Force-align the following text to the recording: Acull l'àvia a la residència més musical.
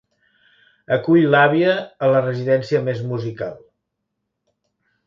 Acull 0.95 1.27
l'àvia 1.35 1.75
a 2.07 2.09
la 2.17 2.25
residència 2.25 2.83
més 2.89 3.05
musical. 3.13 3.57